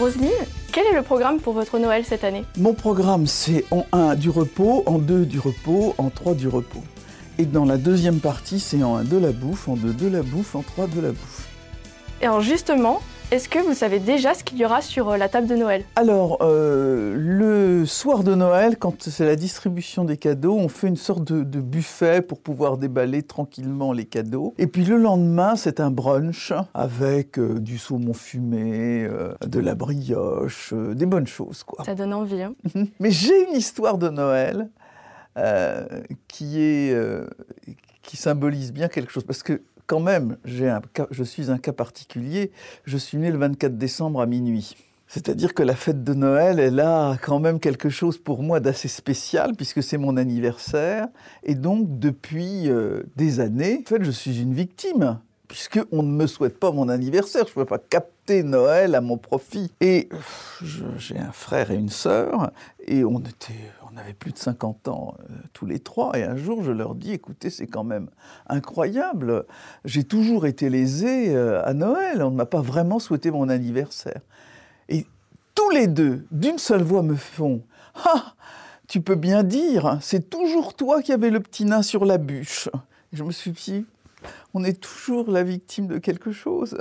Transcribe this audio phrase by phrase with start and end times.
[0.00, 0.30] Roselyne,
[0.72, 4.30] quel est le programme pour votre Noël cette année Mon programme, c'est en 1 du
[4.30, 6.82] repos, en 2 du repos, en 3 du repos.
[7.36, 10.22] Et dans la deuxième partie, c'est en 1 de la bouffe, en 2 de la
[10.22, 11.48] bouffe, en 3 de la bouffe.
[12.22, 15.28] Et alors justement, est-ce que vous savez déjà ce qu'il y aura sur euh, la
[15.28, 15.84] table de Noël?
[15.94, 20.96] Alors, euh, le soir de Noël, quand c'est la distribution des cadeaux, on fait une
[20.96, 24.54] sorte de, de, buffet pour pouvoir déballer tranquillement les cadeaux.
[24.58, 29.76] Et puis le lendemain, c'est un brunch avec euh, du saumon fumé, euh, de la
[29.76, 31.84] brioche, des bonnes choses, quoi.
[31.84, 32.42] Ça donne envie.
[32.42, 32.54] Hein
[32.98, 34.68] Mais j'ai une histoire de Noël
[36.26, 36.94] qui est
[38.02, 42.52] qui symbolise bien quelque chose parce que quand même, je suis un cas particulier.
[42.84, 44.76] Je suis né le 24 décembre à minuit.
[45.08, 48.86] C'est-à-dire que la fête de Noël, elle a quand même quelque chose pour moi d'assez
[48.86, 51.08] spécial, puisque c'est mon anniversaire.
[51.42, 55.18] Et donc, depuis euh, des années, en fait, je suis une victime,
[55.50, 57.44] puisqu'on ne me souhaite pas mon anniversaire.
[57.44, 59.72] Je ne peux pas capter Noël à mon profit.
[59.80, 60.08] Et
[60.96, 62.52] j'ai un frère et une sœur,
[62.86, 66.36] et on était on avait plus de 50 ans euh, tous les trois, et un
[66.36, 68.08] jour je leur dis, écoutez, c'est quand même
[68.48, 69.44] incroyable,
[69.84, 74.20] j'ai toujours été lésé euh, à Noël, on ne m'a pas vraiment souhaité mon anniversaire.
[74.88, 75.06] Et
[75.56, 77.62] tous les deux, d'une seule voix, me font,
[78.04, 78.34] ah,
[78.86, 82.68] tu peux bien dire, c'est toujours toi qui avais le petit nain sur la bûche.
[83.12, 83.86] Je me suis dit,
[84.54, 86.80] on est toujours la victime de quelque chose.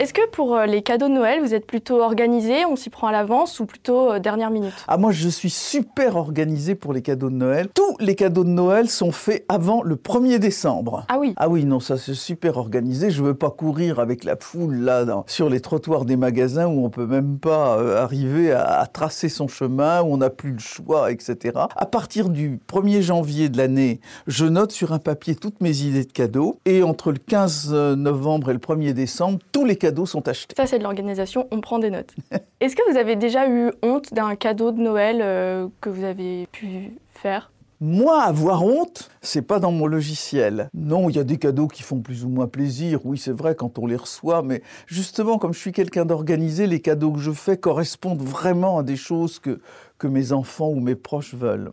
[0.00, 3.08] Est-ce que pour euh, les cadeaux de Noël, vous êtes plutôt organisé, on s'y prend
[3.08, 4.72] à l'avance ou plutôt euh, dernière minute?
[4.88, 7.68] Ah moi je suis super organisé pour les cadeaux de Noël.
[7.74, 11.04] Tous les cadeaux de Noël sont faits avant le 1er décembre.
[11.10, 13.10] Ah oui Ah oui, non, ça c'est super organisé.
[13.10, 16.82] Je veux pas courir avec la foule là dans, sur les trottoirs des magasins où
[16.82, 20.52] on peut même pas euh, arriver à, à, tracer son chemin, où on n'a plus
[20.52, 21.58] le choix, etc.
[21.76, 26.06] À partir du 1er janvier de l'année, je note sur un papier toutes mes idées
[26.06, 30.28] de cadeaux et entre le 15 novembre et le 1er décembre, tous les cadeaux sont
[30.28, 30.54] achetés.
[30.56, 32.14] Ça, c'est de l'organisation, on prend des notes.
[32.60, 36.46] Est-ce que vous avez déjà eu honte d'un cadeau de Noël euh, que vous avez
[36.52, 37.50] pu faire?
[37.82, 40.68] Moi, avoir honte, c'est pas dans mon logiciel.
[40.74, 43.00] Non, il y a des cadeaux qui font plus ou moins plaisir.
[43.04, 46.80] Oui, c'est vrai quand on les reçoit, mais justement, comme je suis quelqu'un d'organisé, les
[46.80, 49.60] cadeaux que je fais correspondent vraiment à des choses que,
[49.96, 51.70] que mes enfants ou mes proches veulent.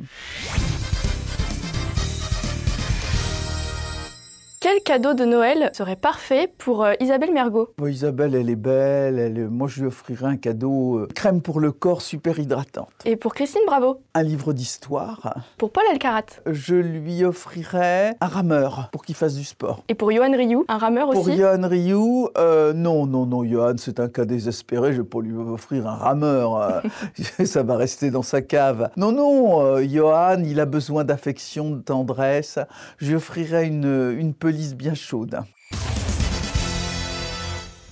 [4.70, 7.74] Quel cadeau de Noël serait parfait pour euh, Isabelle Mergot?
[7.78, 9.18] Bon, Isabelle, elle est belle.
[9.18, 9.48] Elle est...
[9.48, 12.90] Moi, je lui offrirais un cadeau euh, crème pour le corps super hydratante.
[13.06, 15.38] Et pour Christine Bravo Un livre d'histoire.
[15.58, 19.86] Pour Paul Alcarat Je lui offrirais un rameur pour qu'il fasse du sport.
[19.88, 21.30] Et pour Johan Rioux, un rameur pour aussi?
[21.30, 24.92] Pour Johan Rioux, euh, non, non, non, Johan, c'est un cas désespéré.
[24.92, 26.82] Je ne vais pas lui offrir un rameur.
[27.46, 28.90] Ça va rester dans sa cave.
[28.98, 32.60] Non, non, Johan, il a besoin d'affection, de tendresse.
[32.98, 35.40] Je lui offrirais une, une pelisse bien chaude.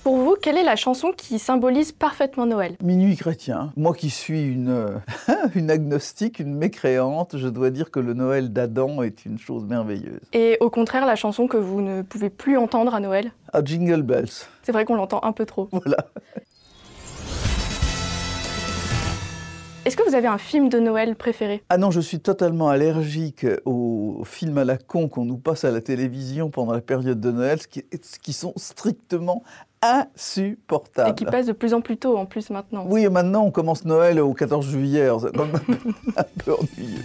[0.02, 2.76] Pour vous, quelle est la chanson qui symbolise parfaitement Noël?
[2.80, 3.72] Minuit chrétien.
[3.76, 5.00] Moi qui suis une,
[5.56, 10.20] une agnostique, une mécréante, je dois dire que le Noël d'Adam est une chose merveilleuse.
[10.32, 13.32] Et au contraire, la chanson que vous ne pouvez plus entendre à Noël?
[13.52, 14.46] À Jingle Bells.
[14.62, 15.68] C'est vrai qu'on l'entend un peu trop.
[15.72, 15.96] Voilà.
[19.86, 21.62] Est-ce que vous avez un film de Noël préféré?
[21.68, 25.70] Ah non, je suis totalement allergique aux films à la con qu'on nous passe à
[25.70, 27.84] la télévision pendant la période de Noël, qui,
[28.20, 29.44] qui sont strictement
[29.82, 31.10] insupportables.
[31.10, 32.84] Et qui passent de plus en plus tôt en plus maintenant.
[32.88, 35.78] Oui, maintenant on commence Noël au 14 juillet, c'est quand même
[36.16, 37.04] un peu ennuyeux.